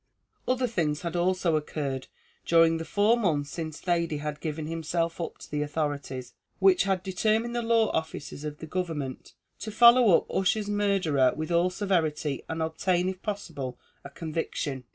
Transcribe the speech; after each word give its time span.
Other 0.47 0.65
things 0.65 1.01
had 1.03 1.15
also 1.15 1.55
occurred 1.55 2.07
during 2.43 2.77
the 2.77 2.85
four 2.85 3.15
months 3.15 3.51
since 3.51 3.79
Thady 3.79 4.17
had 4.17 4.39
given 4.41 4.65
himself 4.65 5.21
up 5.21 5.37
to 5.37 5.51
the 5.51 5.61
authorities, 5.61 6.33
which 6.57 6.85
had 6.85 7.03
determined 7.03 7.55
the 7.55 7.61
law 7.61 7.91
officers 7.91 8.43
of 8.43 8.57
the 8.57 8.65
government 8.65 9.33
to 9.59 9.69
follow 9.69 10.17
up 10.17 10.25
Ussher's 10.31 10.67
murderer 10.71 11.33
with 11.35 11.51
all 11.51 11.69
severity, 11.69 12.41
and 12.49 12.63
obtain 12.63 13.09
if 13.09 13.21
possible 13.21 13.77
a 14.03 14.09
conviction. 14.09 14.85